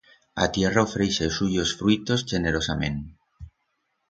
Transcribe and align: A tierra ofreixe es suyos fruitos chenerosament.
A 0.43 0.45
tierra 0.55 0.83
ofreixe 0.87 1.27
es 1.27 1.37
suyos 1.41 1.75
fruitos 1.83 2.25
chenerosament. 2.33 2.99